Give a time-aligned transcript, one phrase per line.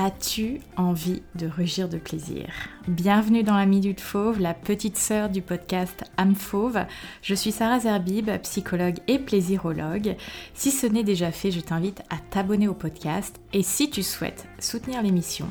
[0.00, 2.46] As-tu envie de rugir de plaisir?
[2.86, 6.86] Bienvenue dans la Minute Fauve, la petite sœur du podcast Âme Fauve.
[7.20, 10.14] Je suis Sarah Zerbib, psychologue et plaisirologue.
[10.54, 14.46] Si ce n'est déjà fait, je t'invite à t'abonner au podcast et si tu souhaites
[14.60, 15.48] soutenir l'émission,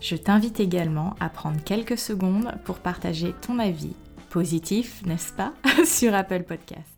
[0.00, 3.92] je t'invite également à prendre quelques secondes pour partager ton avis
[4.30, 5.52] positif, n'est-ce pas,
[5.84, 6.88] sur Apple Podcast.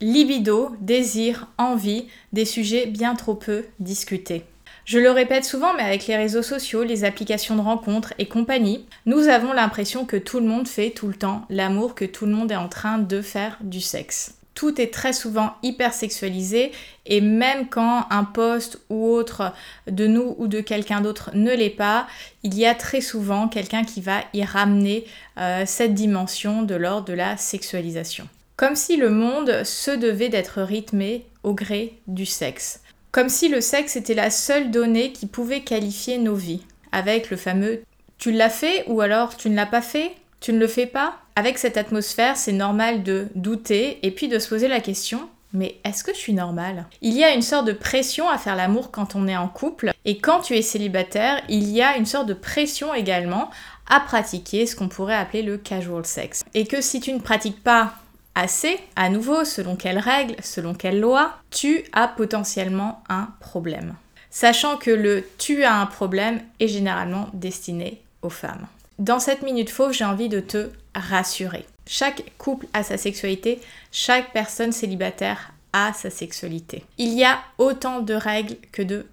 [0.00, 4.42] Libido, désir, envie, des sujets bien trop peu discutés.
[4.90, 8.86] Je le répète souvent, mais avec les réseaux sociaux, les applications de rencontres et compagnie,
[9.06, 12.32] nous avons l'impression que tout le monde fait tout le temps l'amour, que tout le
[12.32, 14.34] monde est en train de faire du sexe.
[14.56, 16.72] Tout est très souvent hyper sexualisé
[17.06, 19.52] et même quand un poste ou autre
[19.86, 22.08] de nous ou de quelqu'un d'autre ne l'est pas,
[22.42, 25.04] il y a très souvent quelqu'un qui va y ramener
[25.38, 28.26] euh, cette dimension de l'ordre de la sexualisation.
[28.56, 32.80] Comme si le monde se devait d'être rythmé au gré du sexe.
[33.12, 36.62] Comme si le sexe était la seule donnée qui pouvait qualifier nos vies.
[36.92, 37.82] Avec le fameux
[38.18, 41.16] tu l'as fait ou alors tu ne l'as pas fait, tu ne le fais pas.
[41.36, 45.80] Avec cette atmosphère, c'est normal de douter et puis de se poser la question mais
[45.82, 48.92] est-ce que je suis normale Il y a une sorte de pression à faire l'amour
[48.92, 52.28] quand on est en couple et quand tu es célibataire, il y a une sorte
[52.28, 53.50] de pression également
[53.88, 56.44] à pratiquer ce qu'on pourrait appeler le casual sex.
[56.54, 57.94] Et que si tu ne pratiques pas
[58.34, 63.94] assez, à nouveau, selon quelles règles, selon quelles lois, tu as potentiellement un problème.
[64.30, 68.66] Sachant que le tu as un problème est généralement destiné aux femmes.
[68.98, 71.66] Dans cette minute fauve, j'ai envie de te rassurer.
[71.86, 76.84] Chaque couple a sa sexualité, chaque personne célibataire a sa sexualité.
[76.98, 79.06] Il y a autant de règles que de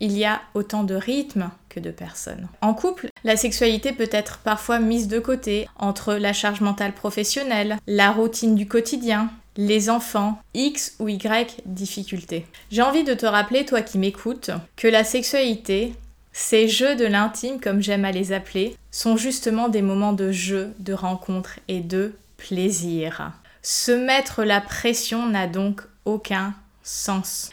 [0.00, 2.48] Il y a autant de rythmes que de personnes.
[2.62, 7.78] En couple, la sexualité peut être parfois mise de côté entre la charge mentale professionnelle,
[7.86, 12.46] la routine du quotidien, les enfants, X ou Y difficultés.
[12.70, 15.94] J'ai envie de te rappeler, toi qui m'écoutes, que la sexualité,
[16.32, 20.72] ces jeux de l'intime, comme j'aime à les appeler, sont justement des moments de jeu,
[20.78, 23.32] de rencontre et de plaisir.
[23.62, 26.54] Se mettre la pression n'a donc aucun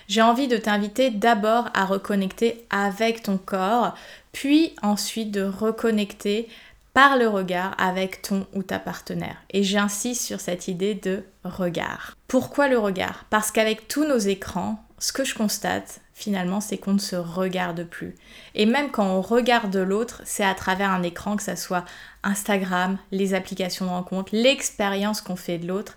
[0.08, 3.94] J'ai envie de t'inviter d'abord à reconnecter avec ton corps,
[4.32, 6.48] puis ensuite de reconnecter
[6.94, 9.38] par le regard avec ton ou ta partenaire.
[9.52, 12.16] Et j'insiste sur cette idée de regard.
[12.28, 13.26] Pourquoi le regard?
[13.30, 17.84] Parce qu'avec tous nos écrans, ce que je constate finalement, c'est qu'on ne se regarde
[17.84, 18.16] plus.
[18.56, 21.86] Et même quand on regarde l'autre, c'est à travers un écran, que ce soit
[22.24, 25.96] Instagram, les applications de rencontre, l'expérience qu'on fait de l'autre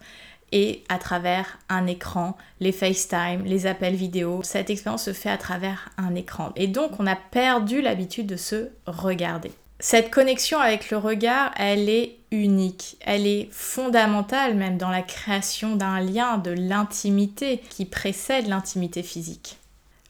[0.52, 4.40] et à travers un écran, les FaceTime, les appels vidéo.
[4.42, 6.52] Cette expérience se fait à travers un écran.
[6.56, 9.52] Et donc on a perdu l'habitude de se regarder.
[9.78, 15.74] Cette connexion avec le regard, elle est unique, elle est fondamentale même dans la création
[15.74, 19.56] d'un lien, de l'intimité qui précède l'intimité physique.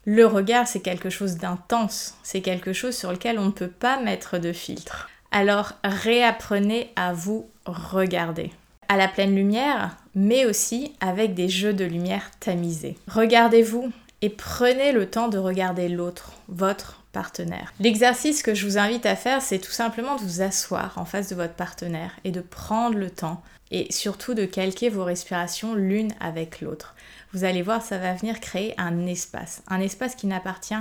[0.03, 4.01] Le regard, c'est quelque chose d'intense, c'est quelque chose sur lequel on ne peut pas
[4.01, 5.09] mettre de filtre.
[5.31, 8.51] Alors réapprenez à vous regarder
[8.91, 12.97] à la pleine lumière, mais aussi avec des jeux de lumière tamisés.
[13.07, 13.89] Regardez-vous
[14.21, 17.73] et prenez le temps de regarder l'autre, votre partenaire.
[17.79, 21.29] L'exercice que je vous invite à faire, c'est tout simplement de vous asseoir en face
[21.29, 23.41] de votre partenaire et de prendre le temps
[23.71, 26.93] et surtout de calquer vos respirations l'une avec l'autre.
[27.31, 30.75] Vous allez voir, ça va venir créer un espace, un espace qui n'appartient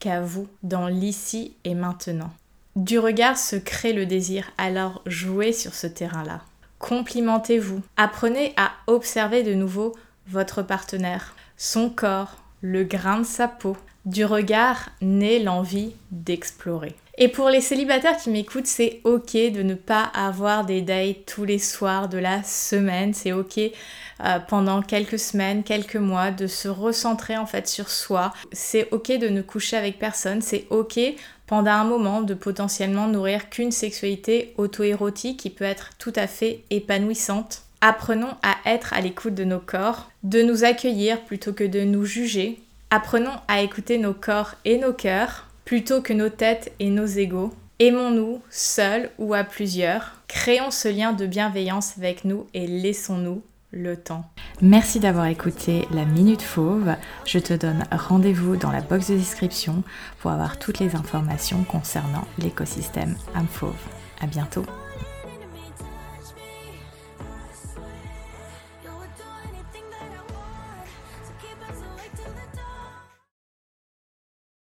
[0.00, 2.32] qu'à vous, dans l'ici et maintenant.
[2.74, 6.42] Du regard se crée le désir, alors jouez sur ce terrain-là.
[6.78, 7.82] Complimentez-vous.
[7.96, 9.94] Apprenez à observer de nouveau
[10.28, 13.76] votre partenaire, son corps, le grain de sa peau.
[14.04, 16.94] Du regard naît l'envie d'explorer.
[17.18, 21.44] Et pour les célibataires qui m'écoutent, c'est ok de ne pas avoir des dates tous
[21.44, 23.14] les soirs de la semaine.
[23.14, 28.34] C'est ok euh, pendant quelques semaines, quelques mois de se recentrer en fait sur soi.
[28.52, 30.42] C'est ok de ne coucher avec personne.
[30.42, 31.00] C'est ok
[31.46, 36.64] pendant un moment de potentiellement nourrir qu'une sexualité auto-érotique qui peut être tout à fait
[36.68, 37.62] épanouissante.
[37.80, 42.04] Apprenons à être à l'écoute de nos corps, de nous accueillir plutôt que de nous
[42.04, 42.58] juger.
[42.90, 47.52] Apprenons à écouter nos corps et nos cœurs plutôt que nos têtes et nos égaux.
[47.78, 50.22] Aimons-nous seuls ou à plusieurs.
[50.28, 53.42] Créons ce lien de bienveillance avec nous et laissons-nous
[53.72, 54.24] le temps.
[54.62, 56.94] Merci d'avoir écouté la Minute Fauve.
[57.26, 59.82] Je te donne rendez-vous dans la box de description
[60.20, 63.74] pour avoir toutes les informations concernant l'écosystème âme fauve.
[64.22, 64.64] À bientôt.